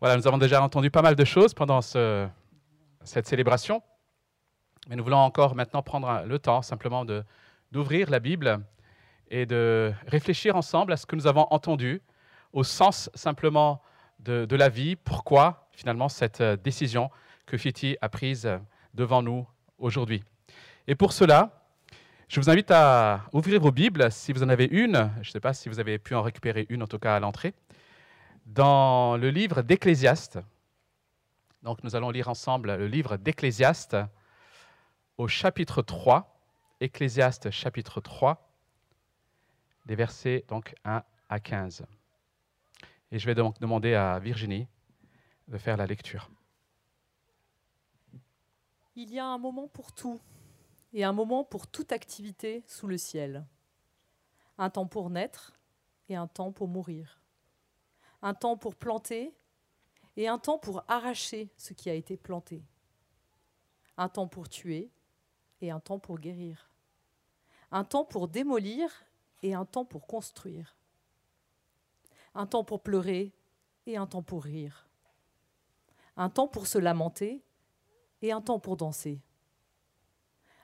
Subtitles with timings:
[0.00, 3.82] Voilà, nous avons déjà entendu pas mal de choses pendant cette célébration,
[4.88, 7.04] mais nous voulons encore maintenant prendre le temps simplement
[7.72, 8.60] d'ouvrir la Bible
[9.28, 12.00] et de réfléchir ensemble à ce que nous avons entendu,
[12.52, 13.82] au sens simplement
[14.20, 17.10] de, la vie, pourquoi finalement cette décision
[17.44, 18.48] que Fiti a prise
[18.94, 20.22] devant nous aujourd'hui.
[20.86, 21.66] Et pour cela,
[22.28, 25.40] je vous invite à ouvrir vos Bibles, si vous en avez une, je ne sais
[25.40, 27.52] pas si vous avez pu en récupérer une en tout cas à l'entrée,
[28.48, 30.38] dans le livre d'Ecclésiaste.
[31.62, 33.96] Donc nous allons lire ensemble le livre d'Ecclésiaste
[35.18, 36.40] au chapitre 3,
[36.80, 38.50] Ecclésiaste chapitre 3,
[39.86, 41.84] les versets donc 1 à 15.
[43.10, 44.66] Et je vais donc demander à Virginie
[45.48, 46.30] de faire la lecture.
[48.96, 50.20] Il y a un moment pour tout
[50.94, 53.44] et un moment pour toute activité sous le ciel.
[54.56, 55.52] Un temps pour naître
[56.08, 57.20] et un temps pour mourir
[58.22, 59.34] un temps pour planter
[60.16, 62.64] et un temps pour arracher ce qui a été planté,
[63.96, 64.90] un temps pour tuer
[65.60, 66.70] et un temps pour guérir,
[67.70, 68.90] un temps pour démolir
[69.42, 70.76] et un temps pour construire,
[72.34, 73.32] un temps pour pleurer
[73.86, 74.88] et un temps pour rire,
[76.16, 77.42] un temps pour se lamenter
[78.22, 79.20] et un temps pour danser,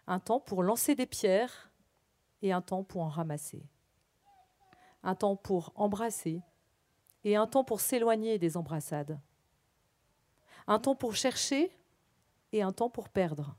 [0.06, 1.71] un temps pour lancer des pierres
[2.43, 3.65] et un temps pour en ramasser,
[5.05, 6.43] un temps pour embrasser
[7.25, 9.19] et un temps pour s'éloigner des embrassades.
[10.67, 11.70] Un temps pour chercher
[12.53, 13.56] et un temps pour perdre.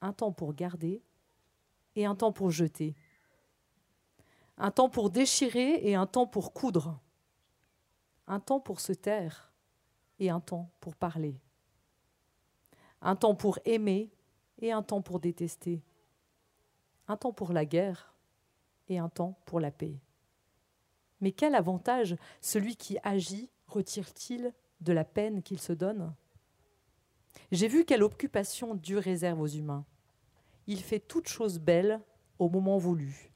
[0.00, 1.02] Un temps pour garder
[1.96, 2.94] et un temps pour jeter.
[4.56, 6.98] Un temps pour déchirer et un temps pour coudre.
[8.26, 9.52] Un temps pour se taire
[10.18, 11.40] et un temps pour parler.
[13.00, 14.10] Un temps pour aimer
[14.58, 15.82] et un temps pour détester.
[17.06, 18.12] Un temps pour la guerre
[18.88, 20.00] et un temps pour la paix.
[21.20, 26.14] Mais quel avantage celui qui agit retire-t-il de la peine qu'il se donne?
[27.50, 29.84] J'ai vu quelle occupation Dieu réserve aux humains.
[30.66, 32.00] Il fait toutes choses belles
[32.38, 33.32] au moment voulu.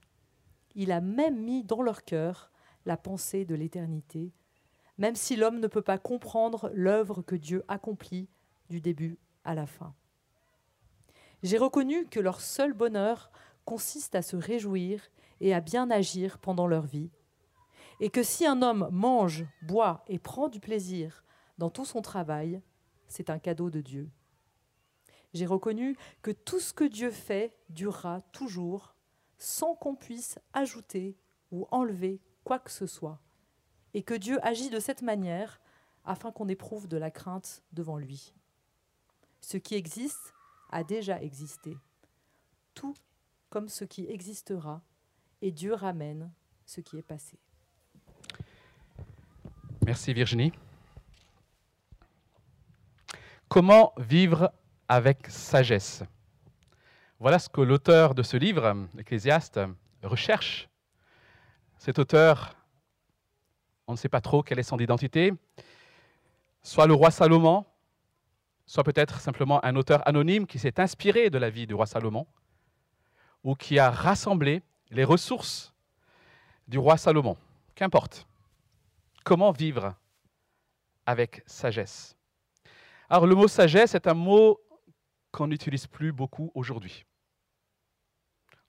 [0.74, 2.50] Il a même mis dans leur cœur
[2.84, 4.32] la pensée de l'éternité,
[4.98, 8.28] même si l'homme ne peut pas comprendre l'œuvre que Dieu accomplit
[8.68, 9.94] du début à la fin.
[11.42, 13.30] J'ai reconnu que leur seul bonheur
[13.64, 15.10] consiste à se réjouir
[15.40, 17.10] et à bien agir pendant leur vie,
[18.02, 21.22] et que si un homme mange, boit et prend du plaisir
[21.56, 22.60] dans tout son travail,
[23.06, 24.10] c'est un cadeau de Dieu.
[25.34, 28.96] J'ai reconnu que tout ce que Dieu fait durera toujours,
[29.38, 31.16] sans qu'on puisse ajouter
[31.52, 33.20] ou enlever quoi que ce soit,
[33.94, 35.60] et que Dieu agit de cette manière
[36.04, 38.34] afin qu'on éprouve de la crainte devant lui.
[39.40, 40.34] Ce qui existe
[40.70, 41.78] a déjà existé,
[42.74, 42.94] tout
[43.48, 44.82] comme ce qui existera,
[45.40, 46.32] et Dieu ramène
[46.66, 47.38] ce qui est passé.
[49.84, 50.52] Merci Virginie.
[53.48, 54.52] Comment vivre
[54.88, 56.04] avec sagesse?
[57.18, 59.58] Voilà ce que l'auteur de ce livre, Ecclésiaste,
[60.04, 60.68] recherche.
[61.78, 62.54] Cet auteur,
[63.88, 65.32] on ne sait pas trop quelle est son identité,
[66.62, 67.64] soit le roi Salomon,
[68.66, 72.28] soit peut-être simplement un auteur anonyme qui s'est inspiré de la vie du roi Salomon,
[73.42, 75.74] ou qui a rassemblé les ressources
[76.68, 77.36] du roi Salomon.
[77.74, 78.28] Qu'importe.
[79.24, 79.94] Comment vivre
[81.06, 82.16] avec sagesse
[83.08, 84.60] Alors le mot sagesse est un mot
[85.30, 87.04] qu'on n'utilise plus beaucoup aujourd'hui.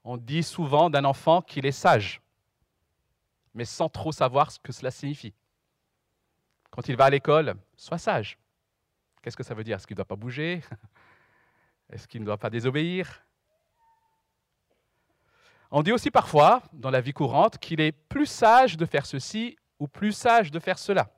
[0.04, 2.22] On dit souvent d'un enfant qu'il est sage,
[3.54, 5.34] mais sans trop savoir ce que cela signifie.
[6.70, 8.38] Quand il va à l'école, sois sage.
[9.22, 9.78] Qu'est-ce que ça veut dire?
[9.78, 10.62] Est-ce qu'il ne doit pas bouger?
[11.90, 13.26] Est-ce qu'il ne doit pas désobéir?
[15.72, 19.58] On dit aussi parfois, dans la vie courante, qu'il est plus sage de faire ceci
[19.84, 21.12] ou plus sage de faire cela.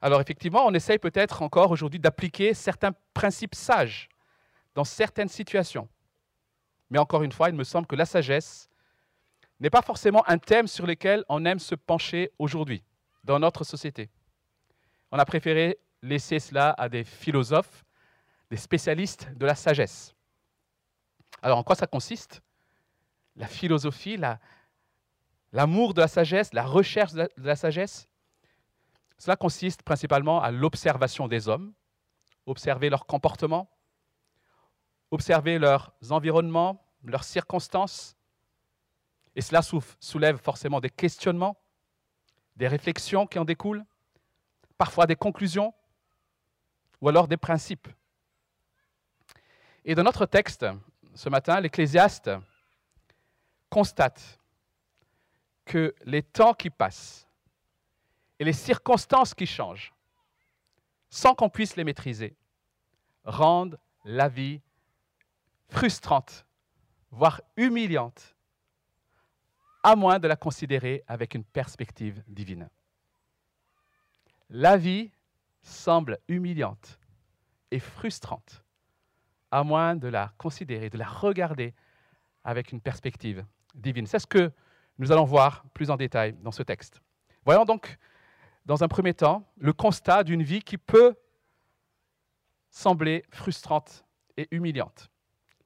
[0.00, 4.08] Alors effectivement, on essaye peut-être encore aujourd'hui d'appliquer certains principes sages
[4.74, 5.86] dans certaines situations.
[6.88, 8.70] Mais encore une fois, il me semble que la sagesse
[9.60, 12.82] n'est pas forcément un thème sur lequel on aime se pencher aujourd'hui
[13.22, 14.08] dans notre société.
[15.12, 17.84] On a préféré laisser cela à des philosophes,
[18.50, 20.14] des spécialistes de la sagesse.
[21.42, 22.40] Alors en quoi ça consiste?
[23.36, 24.40] La philosophie, la,
[25.52, 28.08] L'amour de la sagesse, la recherche de la, sagesse,
[29.18, 31.72] cela consiste principalement à l'observation des hommes,
[32.46, 33.68] observer leur comportement,
[35.10, 38.16] observer leurs environnements, leurs circonstances.
[39.34, 39.60] Et cela
[39.98, 41.56] soulève forcément des questionnements,
[42.56, 43.84] des réflexions qui en découlent,
[44.78, 45.74] parfois des conclusions
[47.00, 47.88] ou alors des principes.
[49.84, 50.66] Et dans notre texte,
[51.14, 52.30] ce matin, l'Ecclésiaste
[53.68, 54.39] constate
[55.70, 57.28] que les temps qui passent
[58.40, 59.94] et les circonstances qui changent,
[61.08, 62.34] sans qu'on puisse les maîtriser,
[63.22, 64.60] rendent la vie
[65.68, 66.44] frustrante,
[67.12, 68.34] voire humiliante,
[69.84, 72.68] à moins de la considérer avec une perspective divine.
[74.48, 75.12] La vie
[75.62, 76.98] semble humiliante
[77.70, 78.64] et frustrante,
[79.52, 81.74] à moins de la considérer, de la regarder
[82.42, 83.46] avec une perspective
[83.76, 84.08] divine.
[84.08, 84.50] C'est ce que
[85.00, 87.00] nous allons voir plus en détail dans ce texte.
[87.46, 87.96] Voyons donc,
[88.66, 91.16] dans un premier temps, le constat d'une vie qui peut
[92.68, 94.04] sembler frustrante
[94.36, 95.10] et humiliante.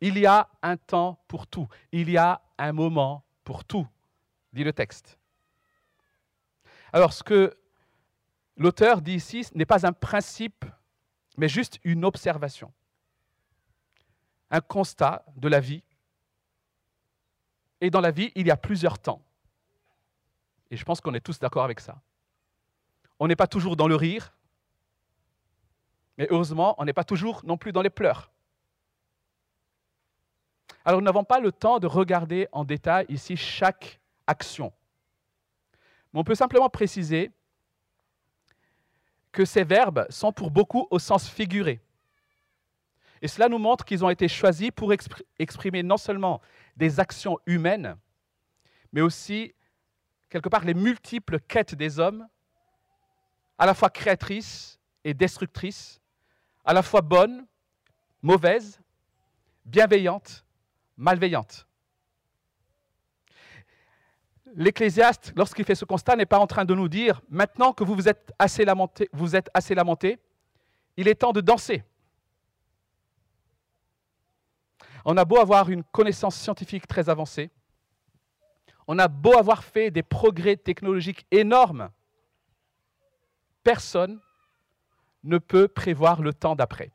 [0.01, 3.87] Il y a un temps pour tout, il y a un moment pour tout,
[4.53, 5.19] dit le texte.
[6.93, 7.59] Alors ce que
[8.57, 10.65] l'auteur dit ici n'est pas un principe,
[11.37, 12.73] mais juste une observation,
[14.53, 15.83] un constat de la vie.
[17.85, 19.21] Et dans la vie, il y a plusieurs temps.
[20.71, 22.01] Et je pense qu'on est tous d'accord avec ça.
[23.19, 24.33] On n'est pas toujours dans le rire,
[26.17, 28.33] mais heureusement, on n'est pas toujours non plus dans les pleurs.
[30.87, 34.73] Alors nous n'avons pas le temps de regarder en détail ici chaque action.
[36.15, 37.33] Mais on peut simplement préciser
[39.31, 41.83] que ces verbes sont pour beaucoup au sens figuré.
[43.21, 44.91] Et cela nous montre qu'ils ont été choisis pour
[45.39, 46.41] exprimer non seulement
[46.77, 47.97] des actions humaines,
[48.93, 49.55] mais aussi,
[50.29, 52.27] quelque part, les multiples quêtes des hommes,
[53.59, 56.01] à la fois créatrices et destructrices,
[56.65, 57.47] à la fois bonnes,
[58.23, 58.81] mauvaises,
[59.65, 60.45] bienveillantes,
[60.97, 61.67] malveillantes.
[64.57, 68.09] L'Ecclésiaste, lorsqu'il fait ce constat, n'est pas en train de nous dire, maintenant que vous
[68.09, 70.21] êtes assez lamenté, êtes assez lamenté,
[70.97, 71.83] il est temps de danser.
[75.05, 77.51] On a beau avoir une connaissance scientifique très avancée,
[78.87, 81.91] on a beau avoir fait des progrès technologiques énormes,
[83.63, 84.21] personne
[85.23, 86.91] ne peut prévoir le temps d'après.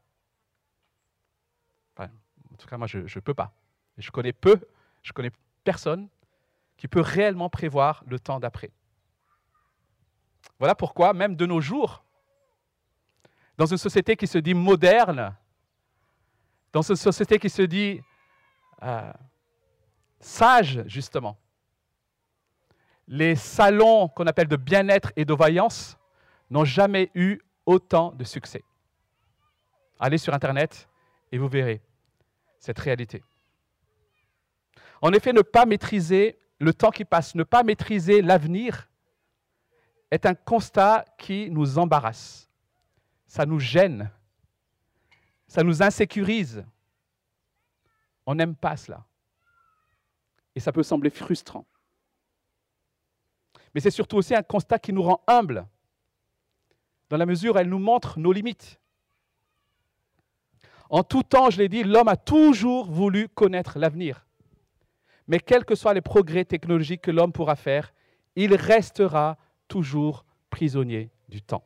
[1.98, 3.54] en tout cas, moi, je ne peux pas.
[3.98, 4.60] Je connais peu,
[5.02, 5.32] je connais
[5.64, 6.10] personne
[6.78, 8.72] qui peut réellement prévoir le temps d'après.
[10.58, 12.04] Voilà pourquoi, même de nos jours,
[13.58, 15.36] dans une société qui se dit moderne,
[16.72, 18.02] dans une société qui se dit
[18.84, 19.12] euh,
[20.20, 21.38] sage, justement,
[23.08, 25.98] les salons qu'on appelle de bien-être et de voyance
[26.50, 28.64] n'ont jamais eu autant de succès.
[30.00, 30.88] Allez sur Internet
[31.32, 31.82] et vous verrez
[32.60, 33.24] cette réalité.
[35.02, 38.90] En effet, ne pas maîtriser le temps qui passe, ne pas maîtriser l'avenir
[40.12, 42.50] est un constat qui nous embarrasse.
[43.28, 44.10] Ça nous gêne.
[45.50, 46.64] Ça nous insécurise.
[48.26, 49.04] On n'aime pas cela.
[50.56, 51.66] Et ça peut sembler frustrant.
[53.74, 55.68] Mais c'est surtout aussi un constat qui nous rend humbles
[57.10, 58.80] dans la mesure où elle nous montre nos limites.
[60.92, 64.28] En tout temps, je l'ai dit, l'homme a toujours voulu connaître l'avenir.
[65.28, 67.94] Mais quels que soient les progrès technologiques que l'homme pourra faire,
[68.36, 69.38] il restera
[69.68, 71.64] toujours prisonnier du temps.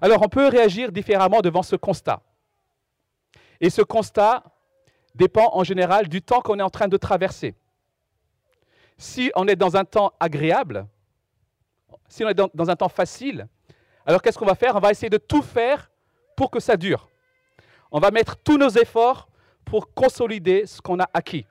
[0.00, 2.20] Alors on peut réagir différemment devant ce constat.
[3.60, 4.42] Et ce constat
[5.14, 7.54] dépend en général du temps qu'on est en train de traverser.
[8.98, 10.86] Si on est dans un temps agréable,
[12.08, 13.46] si on est dans, un temps facile,
[14.04, 14.76] alors qu'est-ce qu'on va faire?
[14.76, 15.90] On va essayer de tout faire
[16.36, 17.08] pour que ça dure.
[17.90, 19.28] On va mettre tous nos efforts
[19.64, 21.46] pour consolider ce qu'on a acquis.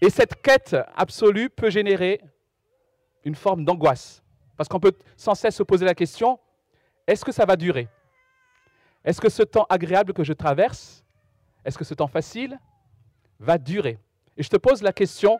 [0.00, 2.20] Et cette quête absolue peut générer
[3.24, 4.22] une forme d'angoisse.
[4.56, 6.40] Parce qu'on peut sans cesse se poser la question,
[7.06, 7.88] est-ce que ça va durer?
[9.04, 11.04] Est-ce que ce temps agréable que je traverse,
[11.64, 12.58] est-ce que ce temps facile
[13.38, 13.98] va durer?
[14.36, 15.38] Et je te pose la question,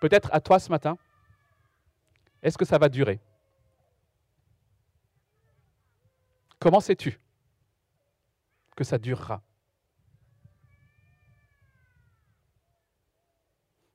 [0.00, 0.96] peut-être à toi ce matin,
[2.42, 3.20] est-ce que ça va durer?
[6.58, 7.18] Comment sais-tu
[8.76, 9.42] que ça durera?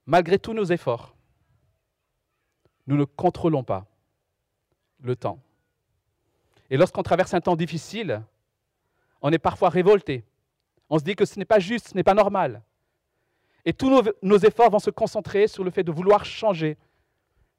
[0.07, 1.15] Malgré tous nos efforts,
[2.85, 3.85] nous ne contrôlons pas
[4.99, 5.39] le temps.
[6.69, 8.23] Et lorsqu'on traverse un temps difficile,
[9.21, 10.23] on est parfois révolté.
[10.89, 12.63] On se dit que ce n'est pas juste, ce n'est pas normal.
[13.65, 13.89] Et tous
[14.21, 16.77] nos, efforts vont se concentrer sur le fait de vouloir changer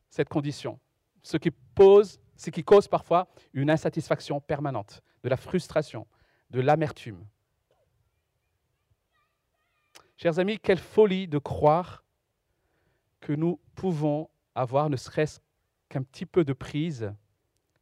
[0.09, 0.79] cette condition,
[1.23, 6.07] ce qui pose, ce qui cause parfois une insatisfaction permanente, de la frustration,
[6.51, 7.27] de l'amertume.
[10.17, 12.05] Chers amis, quelle folie de croire
[13.21, 15.41] que nous pouvons avoir ne serait-ce
[15.89, 17.13] qu'un petit peu de prise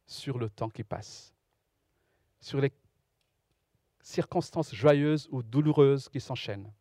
[0.05, 1.33] sur le temps qui passe,
[2.39, 2.71] sur les
[4.01, 6.71] circonstances joyeuses ou douloureuses qui s'enchaînent.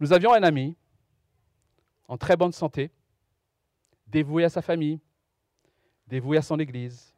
[0.00, 0.76] Nous avions un ami
[2.08, 2.90] en très bonne santé,
[4.06, 5.00] dévoué à sa famille,
[6.08, 7.14] dévoué à son Église,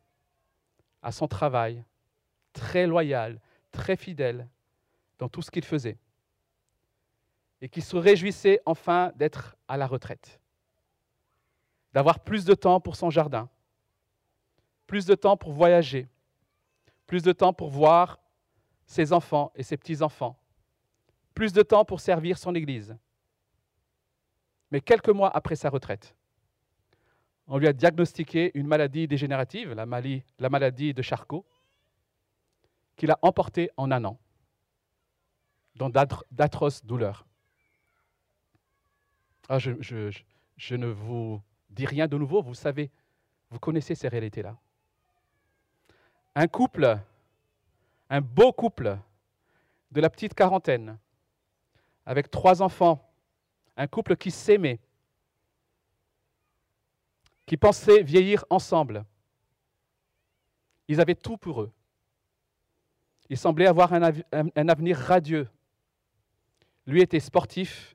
[1.00, 1.82] à son travail,
[2.52, 4.46] très loyal, très fidèle
[5.18, 5.98] dans tout ce qu'il faisait,
[7.62, 10.41] et qui se réjouissait enfin d'être à la retraite,
[11.92, 13.48] d'avoir plus de temps pour son jardin,
[14.86, 16.08] plus de temps pour voyager,
[17.06, 18.18] plus de temps pour voir
[18.86, 20.38] ses enfants et ses petits-enfants,
[21.34, 22.96] plus de temps pour servir son Église.
[24.70, 26.14] Mais quelques mois après sa retraite,
[27.46, 31.44] on lui a diagnostiqué une maladie dégénérative, la maladie, la maladie de Charcot,
[32.96, 34.18] qu'il a emportée en un an,
[35.76, 35.90] dans
[36.30, 37.26] d'atroces douleurs.
[39.48, 42.90] Ah, je ne vous dis rien de nouveau, vous savez,
[43.50, 44.56] vous connaissez ces réalités-là.
[46.34, 46.98] Un couple,
[48.08, 48.98] un beau couple
[49.90, 50.98] de la petite quarantaine,
[52.06, 53.10] avec trois enfants,
[53.76, 54.80] un couple qui s'aimait,
[57.46, 59.04] qui pensaient vieillir ensemble.
[60.88, 61.72] Ils avaient tout pour eux.
[63.28, 65.48] Ils semblaient avoir un avenir radieux.
[66.86, 67.94] Lui était sportif,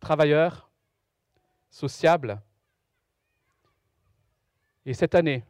[0.00, 0.71] travailleur,
[1.72, 2.40] sociable.
[4.84, 5.42] Et cette année,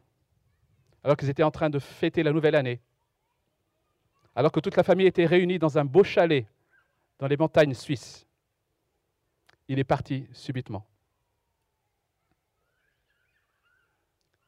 [1.03, 2.81] alors qu'ils étaient en train de fêter la nouvelle année,
[4.35, 6.47] alors que toute la famille était réunie dans un beau chalet
[7.19, 8.25] dans les montagnes suisses,
[9.67, 10.87] il est parti subitement.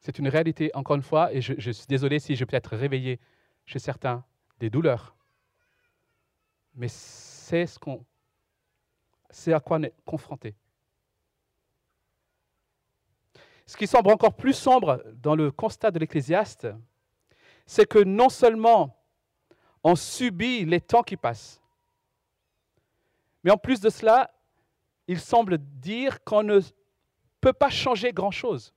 [0.00, 3.20] C'est une réalité, encore une fois, et je, suis désolé si je peux être réveillé
[3.66, 4.24] chez certains
[4.60, 5.16] des douleurs.
[6.74, 8.04] Mais c'est ce qu'on,
[9.30, 10.54] c'est à quoi on est confronté.
[13.66, 16.68] Ce qui semble encore plus sombre dans le constat de l'Ecclésiaste,
[17.66, 18.96] c'est que non seulement
[19.82, 21.60] on subit les temps qui passent,
[23.42, 24.32] mais en plus de cela,
[25.08, 26.60] il semble dire qu'on ne
[27.40, 28.72] peut pas changer grand-chose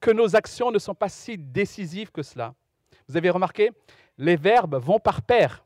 [0.00, 2.54] que nos actions ne sont pas si décisives que cela.
[3.08, 3.70] Vous avez remarqué,
[4.16, 5.64] les verbes vont par paire,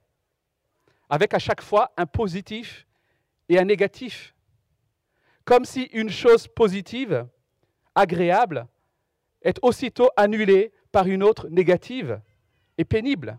[1.08, 2.86] avec à chaque fois un positif
[3.48, 4.34] et un négatif.
[5.44, 7.26] Comme si une chose positive,
[7.94, 8.66] agréable,
[9.42, 12.20] est aussitôt annulée par une autre négative
[12.78, 13.38] et pénible.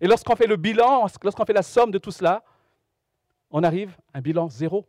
[0.00, 2.44] Et lorsqu'on fait le bilan, lorsqu'on fait la somme de tout cela,
[3.50, 4.86] on arrive à un bilan zéro.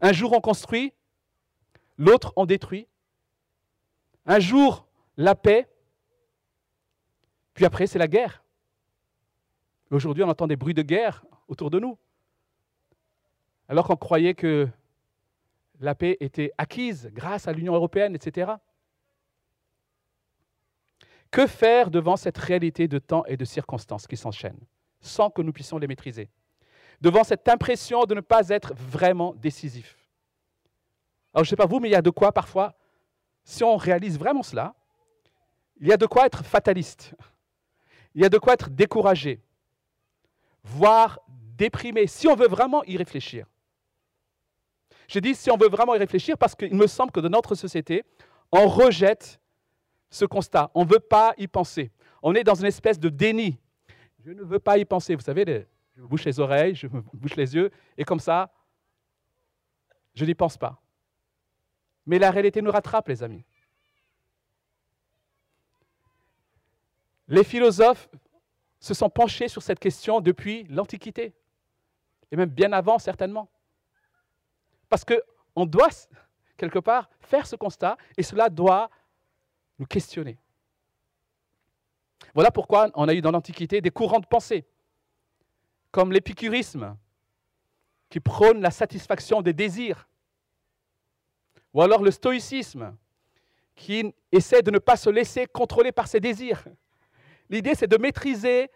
[0.00, 0.92] Un jour on construit,
[1.96, 2.86] l'autre en détruit.
[4.26, 5.68] Un jour, la paix,
[7.54, 8.42] puis après, c'est la guerre.
[9.90, 11.96] Aujourd'hui, on entend des bruits de guerre autour de nous.
[13.68, 14.68] Alors qu'on croyait que
[15.84, 18.52] la paix était acquise grâce à l'Union européenne, etc.
[21.30, 24.66] Que faire devant cette réalité de temps et de circonstances qui s'enchaînent,
[25.00, 26.30] sans que nous puissions les maîtriser?
[27.00, 30.04] Devant cette impression de ne pas être vraiment décisif
[31.34, 32.74] alors, je ne sais pas vous, mais il y a de quoi parfois,
[33.42, 34.74] si on réalise vraiment cela,
[35.80, 37.12] il y a de quoi être fataliste.
[38.14, 39.42] Il y a de quoi être découragé,
[40.62, 43.46] voire déprimé, si on veut vraiment y réfléchir.
[45.08, 47.54] Je dis si on veut vraiment y réfléchir parce qu'il me semble que dans notre
[47.54, 48.04] société,
[48.50, 49.40] on rejette
[50.10, 50.70] ce constat.
[50.74, 51.90] On ne veut pas y penser.
[52.22, 53.58] On est dans une espèce de déni.
[54.24, 55.14] Je ne veux pas y penser.
[55.14, 58.52] Vous savez, je me bouche les oreilles, je me bouche les yeux, et comme ça,
[60.14, 60.80] je n'y pense pas.
[62.06, 63.44] Mais la réalité nous rattrape, les amis.
[67.28, 68.08] Les philosophes
[68.80, 71.34] se sont penchés sur cette question depuis l'Antiquité,
[72.30, 73.50] et même bien avant certainement.
[74.94, 75.88] Parce qu'on doit,
[76.56, 78.88] quelque part, faire ce constat, et cela doit
[79.76, 80.38] nous questionner.
[82.32, 84.64] Voilà pourquoi on a eu dans l'Antiquité des courants de pensée,
[85.90, 86.96] comme l'épicurisme,
[88.08, 90.08] qui prône la satisfaction des désirs,
[91.72, 92.96] ou alors le stoïcisme,
[93.74, 96.64] qui essaie de ne pas se laisser contrôler par ses désirs.
[97.50, 98.70] L'idée, c'est de maîtriser,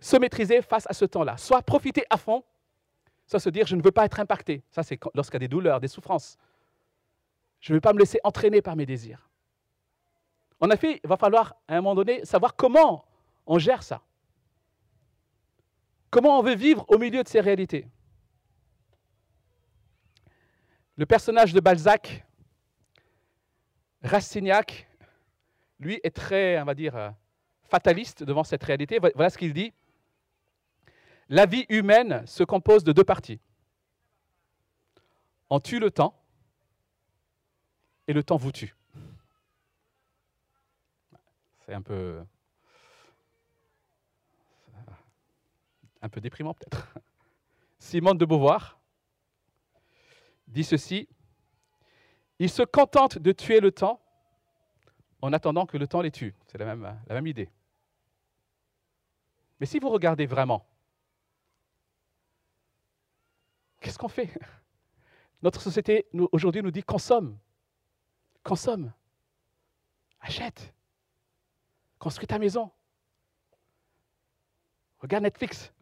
[0.00, 1.36] se maîtriser face à ce temps-là.
[1.36, 2.42] Soit profiter à fond,
[3.30, 4.64] soit se dire, je ne veux pas être impacté.
[4.70, 6.36] Ça, c'est lorsqu'il y a des douleurs, des souffrances.
[7.60, 9.30] Je ne veux pas me laisser entraîner par mes désirs.
[10.58, 13.04] En effet, il va falloir, à un moment donné, savoir comment
[13.46, 14.02] on gère ça.
[16.10, 17.86] Comment on veut vivre au milieu de ces réalités.
[20.96, 22.26] Le personnage de Balzac,
[24.02, 24.88] Rastignac,
[25.78, 27.10] lui est très, on va dire, euh,
[27.62, 28.98] fataliste devant cette réalité.
[29.14, 29.72] Voilà ce qu'il dit.
[31.30, 33.40] La vie humaine se compose de deux parties.
[35.48, 36.20] On tue le temps
[38.08, 38.74] et le temps vous tue.
[41.60, 42.20] C'est un peu
[46.02, 46.92] un peu déprimant peut-être.
[47.78, 48.80] Simone de Beauvoir
[50.48, 51.08] dit ceci,
[52.40, 54.00] Ils se contentent de tuer le temps
[55.22, 56.34] en attendant que le temps les tue.
[56.48, 57.50] C'est la même, la même idée.
[59.60, 60.66] Mais si vous regardez vraiment,
[63.80, 64.30] qu'est-ce qu'on fait?
[65.42, 67.38] Notre société aujourd'hui nous dit consomme,
[68.42, 68.92] consomme,
[70.20, 70.74] achète,
[71.98, 72.70] construis ta maison,
[74.98, 75.72] regarde Netflix.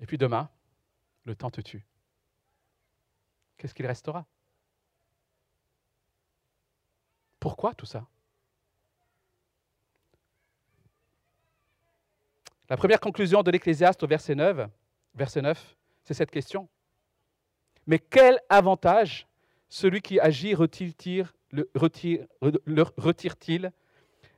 [0.00, 0.50] Et puis demain,
[1.24, 1.86] le temps te tue.
[3.56, 4.26] Qu'est-ce qu'il restera?
[7.38, 8.04] Pourquoi tout ça?
[12.68, 14.68] La première conclusion de l'Ecclésiaste au verset 9,
[15.14, 16.68] verset 9 c'est cette question.
[17.86, 19.26] Mais quel avantage
[19.68, 21.26] celui qui agit retire-t-il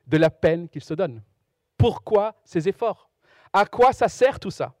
[0.07, 1.21] de la peine qu'il se donne?
[1.77, 3.09] Pourquoi ces efforts?
[3.51, 4.73] À quoi ça sert tout ça?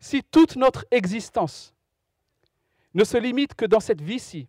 [0.00, 1.74] Si toute notre existence
[2.94, 4.48] ne se limite que dans cette vie-ci,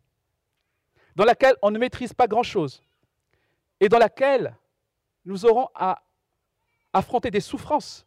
[1.16, 2.82] dans laquelle on ne maîtrise pas grand-chose,
[3.80, 4.56] et dans laquelle
[5.26, 6.02] nous aurons à
[6.94, 8.07] affronter des souffrances,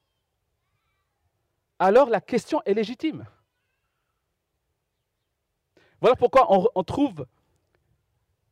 [1.81, 3.27] alors la question est légitime.
[6.01, 7.27] Voilà pourquoi on, trouve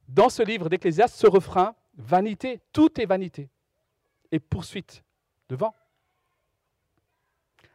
[0.09, 3.49] dans ce livre d'Ecclésiaste ce refrain, vanité, tout est vanité,
[4.33, 5.05] et poursuite
[5.49, 5.75] devant.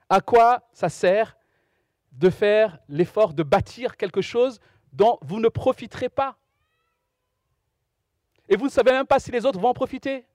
[0.09, 1.37] À quoi ça sert
[2.11, 4.59] de faire l'effort de bâtir quelque chose
[4.91, 6.37] dont vous ne profiterez pas?
[8.49, 10.25] Et vous ne savez même pas si les autres vont en profiter?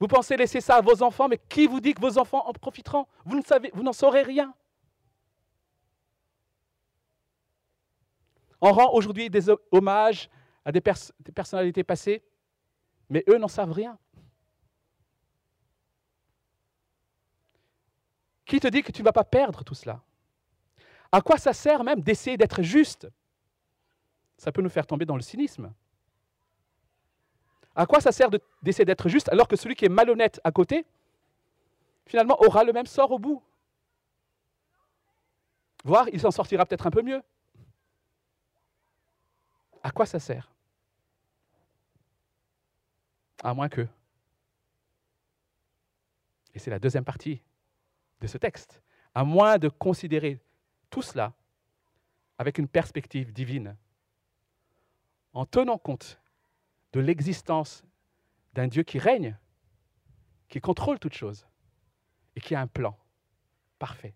[0.00, 2.52] Vous pensez laisser ça à vos enfants, mais qui vous dit que vos enfants en
[2.54, 3.06] profiteront?
[3.26, 4.54] Vous n'en saurez rien.
[8.62, 10.30] On rend aujourd'hui des hommages
[10.64, 12.24] à des personnalités passées,
[13.10, 13.98] mais eux n'en savent rien.
[18.46, 20.02] Qui te dit que tu ne vas pas perdre tout cela?
[21.12, 23.06] À quoi ça sert même d'essayer d'être juste?
[24.38, 25.72] Ça peut nous faire tomber dans le cynisme.
[27.74, 28.30] À quoi ça sert
[28.62, 30.84] d'essayer d'être juste alors que celui qui est malhonnête à côté,
[32.06, 33.42] finalement, aura le même sort au bout?
[35.84, 37.22] Voire, il s'en sortira peut-être un peu mieux.
[39.82, 40.50] À quoi ça sert?
[43.42, 43.86] À moins que.
[46.52, 47.40] Et c'est la deuxième partie
[48.20, 48.82] de ce texte.
[49.14, 50.38] À moins de considérer
[50.90, 51.32] tout cela
[52.36, 53.76] avec une perspective divine,
[55.32, 56.20] en tenant compte
[56.92, 57.84] de l'existence
[58.54, 59.38] d'un Dieu qui règne,
[60.48, 61.46] qui contrôle toutes choses
[62.36, 62.96] et qui a un plan
[63.78, 64.14] parfait.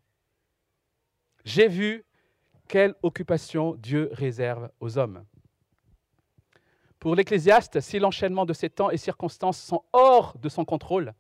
[1.44, 2.04] J'ai vu
[2.68, 5.24] quelle occupation Dieu réserve aux hommes.
[6.98, 11.14] Pour l'Ecclésiaste, si l'enchaînement de ces temps et circonstances sont hors de son contrôle,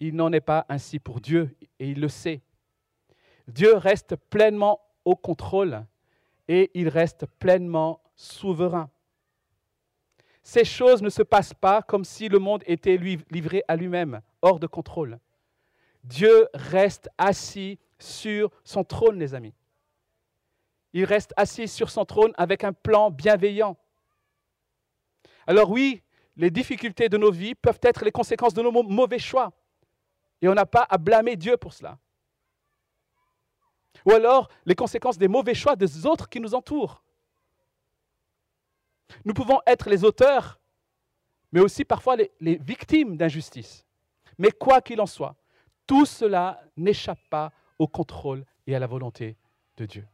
[0.00, 2.42] il n'en est pas ainsi pour Dieu et il le sait.
[3.48, 5.86] Dieu reste pleinement au contrôle
[6.48, 8.90] et il reste pleinement souverain.
[10.42, 14.58] Ces choses ne se passent pas comme si le monde était livré à lui-même, hors
[14.58, 15.18] de contrôle.
[16.02, 19.54] Dieu reste assis sur son trône, les amis.
[20.92, 23.76] Il reste assis sur son trône avec un plan bienveillant.
[25.46, 26.02] Alors oui,
[26.36, 29.52] les difficultés de nos vies peuvent être les conséquences de nos mauvais choix.
[30.40, 31.98] Et on n'a pas à blâmer Dieu pour cela.
[34.04, 37.02] Ou alors les conséquences des mauvais choix des autres qui nous entourent.
[39.24, 40.60] Nous pouvons être les auteurs,
[41.52, 43.86] mais aussi parfois les, victimes d'injustice.
[44.38, 45.36] Mais quoi qu'il en soit,
[45.86, 49.36] tout cela n'échappe pas au contrôle et à la volonté
[49.76, 50.06] de Dieu.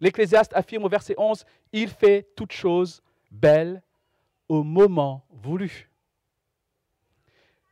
[0.00, 3.82] L'Ecclésiaste affirme au verset 11, Il fait toutes choses belles
[4.48, 5.88] au moment voulu.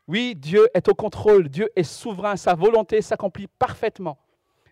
[0.06, 4.18] Oui, Dieu est au contrôle, Dieu est souverain, sa volonté s'accomplit parfaitement.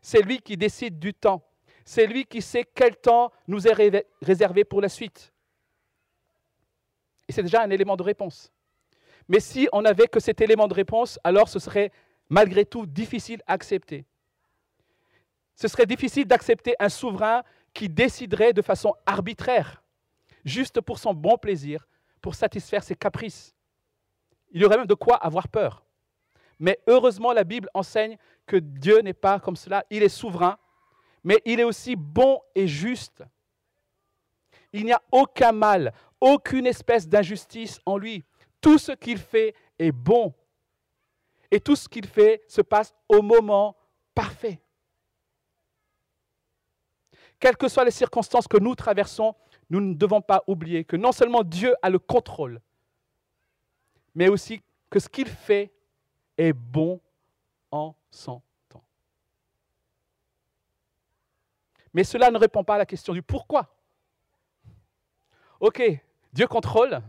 [0.03, 1.48] C'est lui qui décide du temps.
[1.89, 5.33] C'est lui qui sait quel temps nous est réservé pour la suite.
[7.27, 8.53] Et c'est déjà un élément de réponse.
[9.27, 11.91] Mais si on n'avait que cet élément de réponse, alors ce serait
[12.29, 14.05] malgré tout difficile à accepter.
[15.55, 19.83] Ce serait difficile d'accepter un souverain qui déciderait de façon arbitraire,
[20.45, 21.89] juste pour son bon plaisir,
[22.21, 23.55] pour satisfaire ses caprices.
[24.51, 25.87] Il y aurait même de quoi avoir peur.
[26.59, 29.87] Mais heureusement, la Bible enseigne que Dieu n'est pas comme cela.
[29.89, 30.59] Il est souverain,
[31.25, 33.23] mais il est aussi bon et juste.
[34.73, 38.25] Il n'y a aucun mal, aucune espèce d'injustice en lui.
[38.61, 40.35] Tout ce qu'il fait est bon.
[41.51, 43.77] Et tout ce qu'il fait se passe au moment
[44.15, 44.61] parfait.
[47.41, 49.35] Quelles que soient les circonstances que nous traversons,
[49.71, 52.61] nous ne devons pas oublier que non seulement Dieu a le contrôle,
[54.15, 55.73] mais aussi que ce qu'il fait
[56.37, 57.01] est bon
[57.71, 58.85] en son temps.
[61.99, 63.75] Mais cela ne répond pas à la question du pourquoi.
[65.59, 65.83] Ok,
[66.33, 67.03] Dieu contrôle,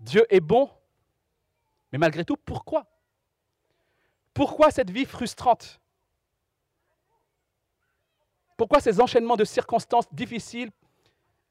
[0.00, 0.70] Dieu est bon,
[1.92, 2.86] mais malgré tout, pourquoi?
[4.32, 5.82] Pourquoi cette vie frustrante?
[8.56, 10.70] Pourquoi ces enchaînements de circonstances difficiles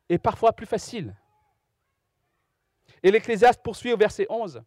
[0.09, 1.15] et parfois plus faciles?
[3.03, 4.63] Et l'Ecclésiaste poursuit au verset 11.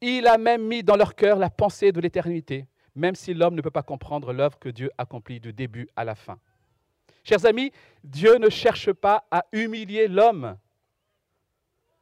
[0.00, 2.66] Il a même mis dans leur cœur la pensée de l'éternité,
[2.98, 6.14] même si l'homme ne peut pas comprendre l'œuvre que Dieu accomplit du début à la
[6.14, 6.38] fin.
[7.24, 7.72] Chers amis,
[8.04, 10.58] Dieu ne cherche pas à humilier l'homme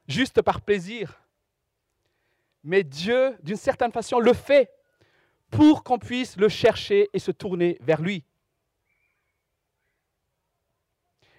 [0.08, 1.20] juste par plaisir.
[2.62, 4.70] Mais Dieu, d'une certaine façon, le fait
[5.50, 8.24] pour qu'on puisse le chercher et se tourner vers lui.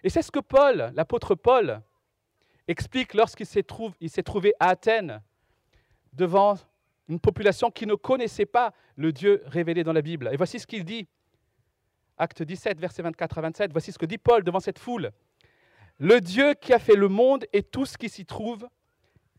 [0.04, 1.82] Et c'est ce que Paul, l'apôtre Paul,
[2.68, 5.22] explique lorsqu'il s'est trouvé, à Athènes
[6.14, 6.56] devant
[7.08, 10.30] une population qui ne connaissait pas le Dieu révélé dans la Bible.
[10.32, 11.08] Et voici ce qu'il dit.
[12.18, 13.72] Acte 17, versets 24 à 27.
[13.72, 15.12] Voici ce que dit Paul devant cette foule.
[16.00, 18.68] Le Dieu qui a fait le monde et tout ce qui s'y trouve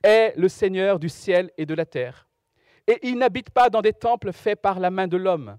[0.02, 2.28] est le Seigneur du ciel et de la terre.
[2.86, 5.58] Et il n'habite pas dans des temples faits par la main de l'homme.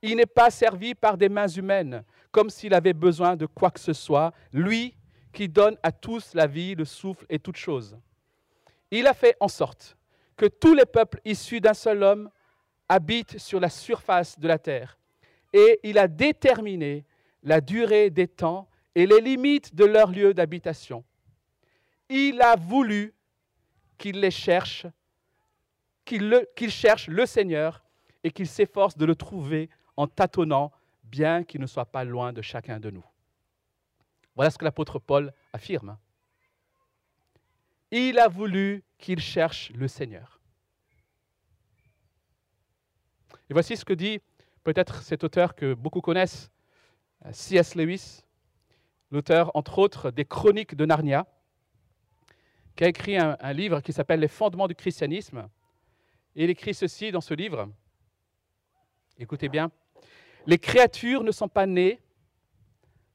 [0.00, 3.78] Il n'est pas servi par des mains humaines, comme s'il avait besoin de quoi que
[3.78, 4.96] ce soit, lui
[5.32, 7.96] qui donne à tous la vie, le souffle et toutes choses.
[8.90, 9.96] Il a fait en sorte
[10.42, 12.28] que tous les peuples issus d'un seul homme
[12.88, 14.98] habitent sur la surface de la terre.
[15.52, 17.04] Et il a déterminé
[17.44, 21.04] la durée des temps et les limites de leur lieu d'habitation.
[22.08, 23.14] Il a voulu
[23.96, 24.84] qu'il les cherche,
[26.04, 27.84] qu'il le, cherche le Seigneur
[28.24, 30.72] et qu'il s'efforce de le trouver en tâtonnant,
[31.04, 33.06] bien qu'il ne soit pas loin de chacun de nous.
[34.34, 35.96] Voilà ce que l'apôtre Paul affirme.
[37.92, 40.40] Il a voulu qu'il cherche le Seigneur.
[43.50, 44.18] Et voici ce que dit
[44.64, 46.50] peut-être cet auteur que beaucoup connaissent,
[47.32, 47.74] C.S.
[47.74, 48.22] Lewis,
[49.10, 51.26] l'auteur, entre autres, des Chroniques de Narnia,
[52.74, 55.46] qui a écrit un, livre qui s'appelle Les fondements du christianisme.
[56.34, 57.68] Et il écrit ceci dans ce livre.
[59.18, 59.70] Écoutez bien.
[60.46, 62.00] Les créatures ne sont pas nées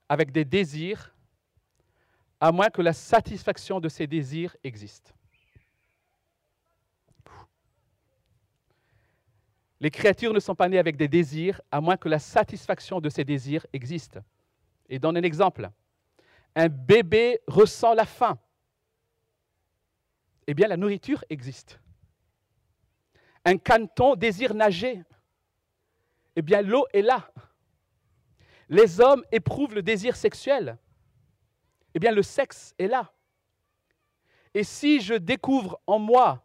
[0.08, 1.16] avec des désirs,
[2.40, 5.14] à moins que la satisfaction de ces désirs existe.
[9.80, 13.10] Les créatures ne sont pas nées avec des désirs, à moins que la satisfaction de
[13.10, 14.20] ces désirs existe.
[14.90, 15.70] Et donne un exemple
[16.58, 18.40] un bébé ressent la faim,
[20.48, 21.80] eh bien la nourriture existe.
[23.46, 25.04] Un caneton désire nager,
[26.36, 27.32] eh bien l'eau est là.
[28.70, 30.80] Les hommes éprouvent le désir sexuel,
[31.98, 33.12] eh bien le sexe est là.
[34.54, 36.44] Et si je découvre en moi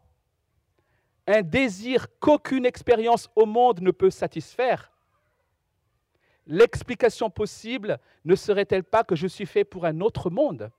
[1.26, 4.90] un désir qu'aucune expérience au monde ne peut satisfaire,
[6.46, 10.72] l'explication possible ne serait-elle pas que je suis fait pour un autre monde?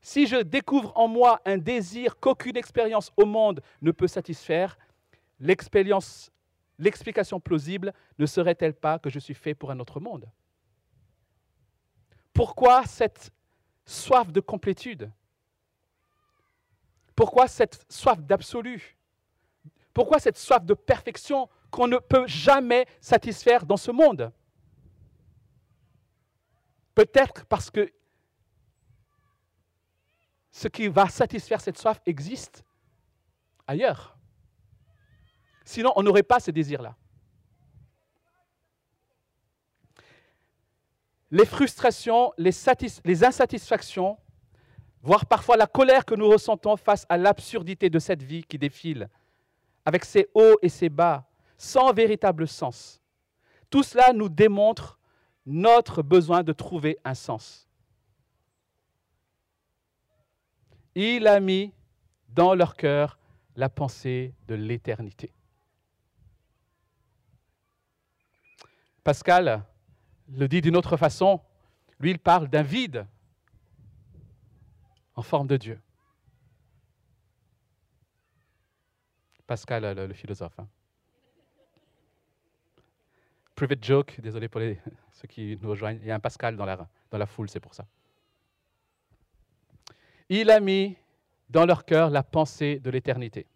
[0.00, 4.76] Si je découvre en moi un désir qu'aucune expérience au monde ne peut satisfaire,
[5.38, 10.28] l'explication plausible ne serait-elle pas que je suis fait pour un autre monde?
[12.32, 13.30] Pourquoi cette
[13.84, 15.10] soif de complétude?
[17.14, 18.96] Pourquoi cette soif d'absolu?
[19.92, 24.32] Pourquoi cette soif de perfection qu'on ne peut jamais satisfaire dans ce monde?
[26.94, 27.92] Peut-être parce que
[30.50, 32.64] ce qui va satisfaire cette soif existe
[33.66, 34.16] ailleurs.
[35.64, 36.96] Sinon, on n'aurait pas ce désir-là.
[41.30, 44.18] Les frustrations, les, insatisfactions,
[45.02, 49.08] voire parfois la colère que nous ressentons face à l'absurdité de cette vie qui défile,
[49.84, 51.24] avec ses hauts et ses bas,
[51.56, 53.00] sans véritable sens.
[53.68, 54.98] Tout cela nous démontre
[55.46, 57.68] notre besoin de trouver un sens.
[60.94, 61.72] Il a mis
[62.28, 63.18] dans leur cœur
[63.54, 65.32] la pensée de l'éternité.
[69.04, 69.64] Pascal
[70.36, 71.40] le dit d'une autre façon,
[71.98, 73.06] lui il parle d'un vide
[75.14, 75.80] en forme de Dieu.
[79.46, 80.58] Pascal, le, philosophe.
[80.58, 80.68] Hein
[83.56, 84.60] private joke, désolé pour
[85.12, 85.98] ceux qui nous rejoignent.
[86.00, 87.84] Il y a un Pascal dans la foule, c'est pour ça.
[90.30, 90.96] Il a mis
[91.50, 93.46] dans leur cœur la pensée de l'éternité.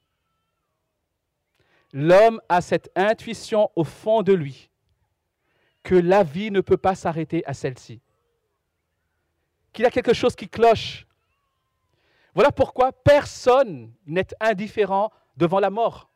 [1.93, 4.69] L'homme a cette intuition au fond de lui
[5.85, 8.01] que la vie ne peut pas s'arrêter à celle-ci.
[9.73, 11.07] Qu'il y a quelque chose qui cloche.
[12.35, 16.11] Voilà pourquoi personne n'est indifférent devant la mort.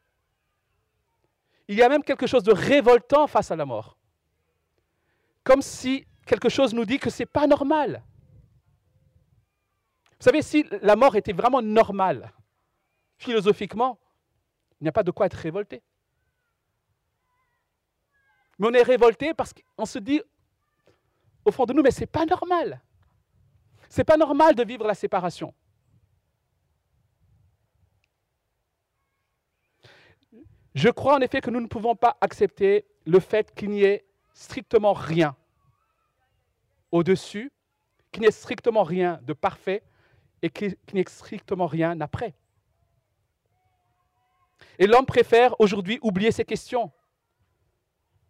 [1.68, 3.98] Il y a même quelque chose de révoltant face à la mort.
[5.44, 8.02] Comme si quelque chose nous dit que ce n'est pas normal.
[10.18, 12.32] Vous savez, si la mort était vraiment normale,
[13.18, 13.98] philosophiquement,
[14.80, 15.82] il n'y a pas de quoi être révolté.
[18.58, 20.20] Mais on est révolté parce qu'on se dit
[21.44, 22.80] au fond de nous, mais ce n'est pas normal.
[23.88, 25.54] Ce n'est pas normal de vivre la séparation.
[30.74, 34.04] Je crois en effet que nous ne pouvons pas accepter le fait qu'il n'y ait
[34.32, 35.34] strictement rien
[36.92, 37.50] au-dessus,
[38.12, 39.82] qu'il n'y ait strictement rien de parfait
[40.42, 42.34] et qu'il n'y ait strictement rien après.
[44.78, 46.92] Et l'homme préfère aujourd'hui oublier ces questions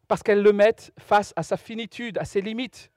[0.08, 2.90] parce qu'elles le mettent face à sa finitude, à ses limites.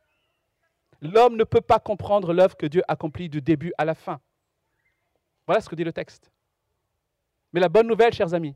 [1.01, 4.21] L'homme ne peut pas comprendre l'œuvre que Dieu accomplit du début à la fin.
[5.45, 6.31] Voilà ce que dit le texte.
[7.51, 8.55] Mais la bonne nouvelle, chers amis,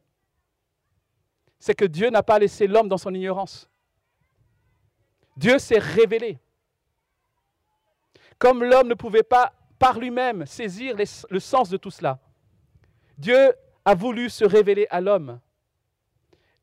[1.60, 3.70] c'est que Dieu n'a pas laissé l'homme dans son ignorance.
[5.36, 6.40] Dieu s'est révélé.
[8.38, 12.20] Comme l'homme ne pouvait pas par lui-même saisir le sens de tout cela,
[13.18, 15.40] Dieu a voulu se révéler à l'homme.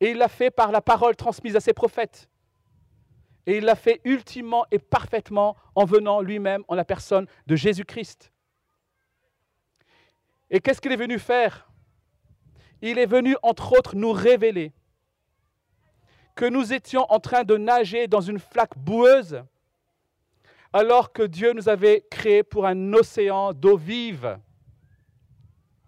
[0.02, 2.28] Et il l'a fait par la parole transmise à ses prophètes.
[3.46, 8.32] Et il l'a fait ultimement et parfaitement en venant lui-même en la personne de Jésus-Christ.
[10.50, 11.70] Et qu'est-ce qu'il est venu faire?
[12.80, 14.72] Il est venu, entre autres, nous révéler
[16.34, 19.44] que nous étions en train de nager dans une flaque boueuse,
[20.72, 24.36] alors que Dieu nous avait créés pour un océan d'eau vive.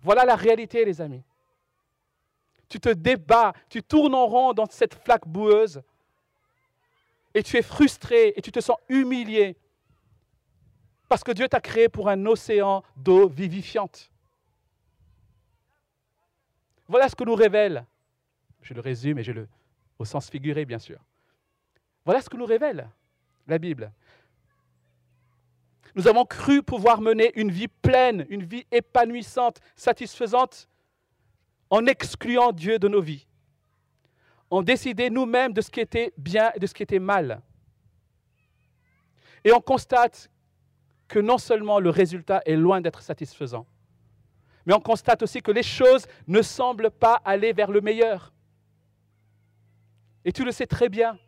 [0.03, 1.25] Voilà la réalité, les amis.
[2.75, 5.81] Tu te débats, tu tournes en rond dans cette flaque boueuse,
[7.33, 9.57] et tu es frustré, et tu te sens humilié,
[11.09, 14.11] parce que Dieu t'a créé pour un océan d'eau vivifiante.
[16.89, 17.87] Voilà ce que nous révèle.
[18.61, 19.47] Je le résume et je le,
[20.01, 20.99] au sens figuré bien sûr.
[22.05, 22.91] Voilà ce que nous révèle
[23.47, 23.93] la Bible.
[25.95, 30.69] Nous avons cru pouvoir mener une vie pleine, une vie épanouissante, satisfaisante,
[31.71, 33.27] en excluant Dieu de nos vies.
[34.51, 37.43] On décidait nous-mêmes de ce qui était bien et de ce qui était mal.
[39.43, 40.31] Et on constate
[41.09, 43.67] que non seulement le résultat est loin d'être satisfaisant,
[44.67, 48.33] mais on constate aussi que les choses ne semblent pas aller vers le meilleur.
[50.25, 51.19] Et tu le sais très bien.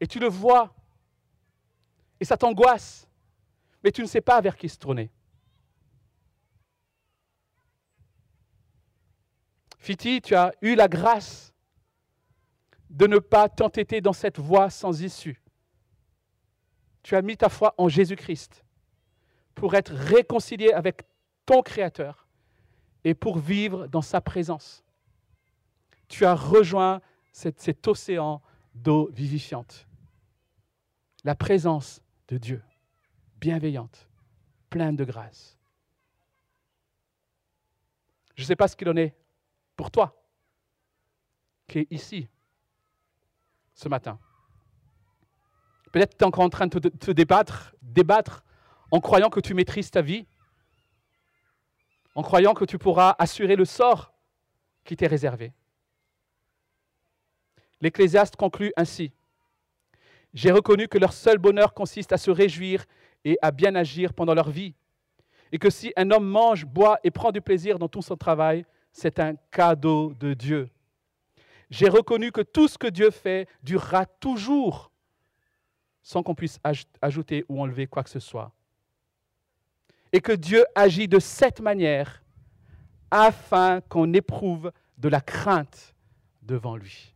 [0.00, 0.74] Et tu le vois.
[2.20, 3.08] Et ça t'angoisse.
[3.82, 5.10] Mais tu ne sais pas vers qui se tourner.
[9.82, 11.52] Fiti, tu as eu la grâce
[12.88, 15.42] de ne pas t'entêter dans cette voie sans issue.
[17.02, 18.64] Tu as mis ta foi en Jésus-Christ
[19.56, 21.02] pour être réconcilié avec
[21.44, 22.28] ton Créateur
[23.02, 24.84] et pour vivre dans sa présence.
[26.06, 27.00] Tu as rejoint
[27.32, 28.40] cet, océan
[28.76, 29.88] d'eau vivifiante.
[31.24, 32.62] La présence de Dieu,
[33.40, 34.08] bienveillante,
[34.70, 35.58] pleine de grâce.
[38.36, 39.16] Je ne sais pas ce qu'il en est
[39.76, 40.22] pour toi,
[41.68, 42.28] qui est ici,
[43.74, 44.18] ce matin.
[45.92, 48.44] Peut-être que tu es encore en train de te débattre, débattre
[48.90, 50.26] en croyant que tu maîtrises ta vie,
[52.14, 54.12] en croyant que tu pourras assurer le sort
[54.84, 55.52] qui t'est réservé.
[57.80, 59.12] L'Ecclésiaste conclut ainsi.
[60.34, 62.84] J'ai reconnu que leur seul bonheur consiste à se réjouir
[63.24, 64.74] et à bien agir pendant leur vie,
[65.52, 68.64] et que si un homme mange, boit et prend du plaisir dans tout son travail,
[68.92, 70.70] c'est un cadeau de Dieu.
[71.70, 74.92] J'ai reconnu que tout ce que Dieu fait durera toujours,
[76.02, 76.60] sans qu'on puisse
[77.00, 78.52] ajouter ou enlever quoi que ce soit.
[80.12, 82.22] Et que Dieu agit de cette manière
[83.10, 85.94] afin qu'on éprouve de la crainte
[86.42, 87.14] devant lui.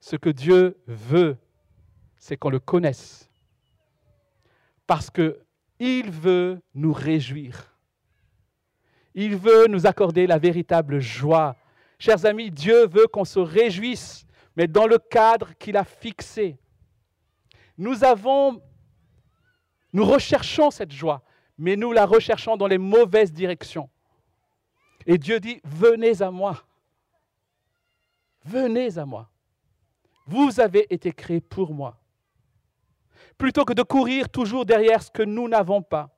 [0.00, 1.38] Ce que Dieu veut,
[2.18, 3.30] c'est qu'on le connaisse.
[4.86, 7.73] Parce qu'il veut nous réjouir.
[9.14, 11.56] Il veut nous accorder la véritable joie.
[11.98, 16.58] Chers amis, Dieu veut qu'on se réjouisse, mais dans le cadre qu'il a fixé.
[17.78, 18.60] Nous avons,
[19.92, 21.22] nous recherchons cette joie,
[21.56, 23.88] mais nous la recherchons dans les mauvaises directions.
[25.06, 26.64] Et Dieu dit, venez à moi.
[28.44, 29.30] Venez à moi.
[30.26, 32.00] Vous avez été créés pour moi.
[33.36, 36.13] Plutôt que de courir toujours derrière ce que nous n'avons pas.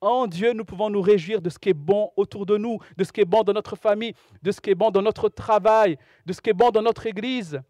[0.00, 3.04] En Dieu, nous pouvons nous réjouir de ce qui est bon autour de nous, de
[3.04, 5.98] ce qui est bon dans notre famille, de ce qui est bon dans notre travail,
[6.24, 7.60] de ce qui est bon dans notre Église,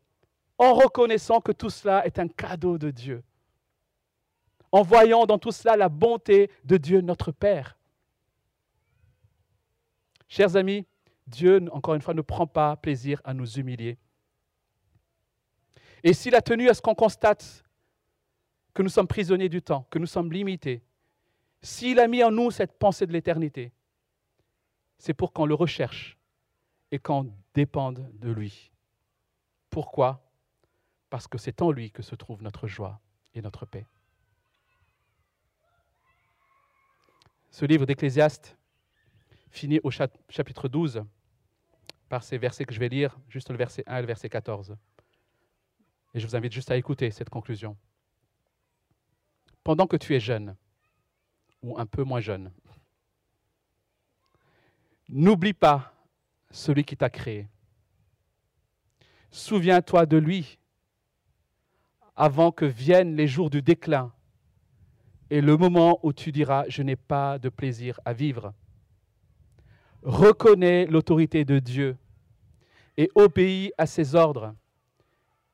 [0.58, 3.22] en reconnaissant que tout cela est un cadeau de Dieu.
[4.72, 7.78] en voyant dans tout cela la bonté de Dieu notre Père.
[10.28, 10.86] Chers amis,
[11.26, 13.98] Dieu, encore une fois, ne prend pas plaisir à nous humilier.
[16.04, 17.64] Et s'il a tenu à ce qu'on constate
[18.74, 20.82] que nous sommes prisonniers du temps, que nous sommes limités,
[21.62, 23.72] s'il a mis en nous cette pensée de l'éternité,
[24.98, 26.18] c'est pour qu'on le recherche
[26.90, 28.72] et qu'on dépende de lui.
[29.70, 30.24] Pourquoi?
[31.10, 33.00] Parce que c'est en lui que se trouve notre joie
[33.34, 33.86] et notre paix.
[37.50, 38.56] Ce livre d'Ecclésiaste
[39.50, 41.04] finit au chapitre 12
[42.08, 44.76] par ces versets que je vais lire, juste le verset 1 et le verset 14.
[46.14, 47.76] Et je vous invite juste à écouter cette conclusion.
[49.64, 50.56] Pendant que tu es jeune,
[51.62, 52.52] ou un peu moins jeune,
[55.08, 55.92] n'oublie pas
[56.50, 57.48] celui qui t'a créé.
[59.30, 60.58] Souviens-toi de lui
[62.16, 64.12] avant que viennent les jours du déclin
[65.30, 68.54] et le moment où tu diras, je n'ai pas de plaisir à vivre.
[70.02, 71.96] Reconnais l'autorité de Dieu
[72.96, 74.54] et obéis à ses ordres.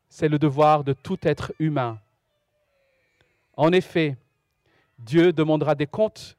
[0.08, 1.98] C'est le devoir de tout être humain.
[3.56, 4.16] En effet,
[4.98, 6.36] Dieu demandera des comptes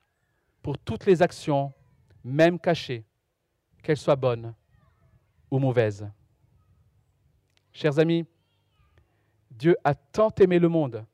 [0.61, 1.73] pour toutes les actions,
[2.23, 3.05] même cachées,
[3.83, 4.53] qu'elles soient bonnes
[5.51, 6.09] ou mauvaises.
[7.71, 8.25] Chers amis,
[9.51, 11.05] Dieu a tant aimé le monde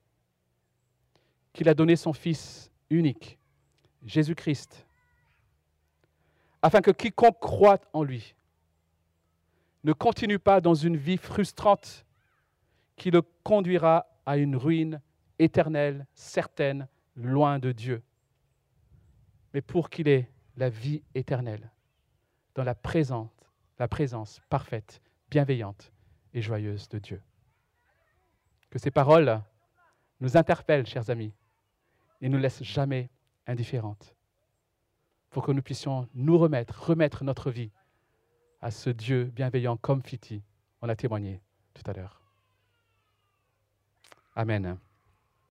[1.54, 3.38] qu'il a donné son Fils unique,
[4.06, 4.86] Jésus-Christ,
[6.62, 8.36] afin que quiconque croit en lui
[9.84, 12.06] ne continue pas dans une vie frustrante
[12.96, 15.02] qui le conduira à une ruine
[15.40, 18.04] éternelle, certaine, loin de Dieu,
[19.54, 21.72] mais pour qu'il ait la vie éternelle
[22.56, 23.30] dans la présence,
[23.80, 25.92] la présence parfaite, bienveillante
[26.34, 27.22] et joyeuse de Dieu.
[28.70, 29.42] Que ces paroles
[30.20, 31.34] nous interpellent, chers amis,
[32.22, 33.10] et nous laissent jamais
[33.48, 34.16] indifférentes,
[35.30, 37.72] pour que nous puissions nous remettre, remettre notre vie
[38.62, 40.44] à ce Dieu bienveillant comme Fiti,
[40.82, 41.42] on a témoigné
[41.74, 42.22] tout à l'heure.
[44.36, 44.78] Amen.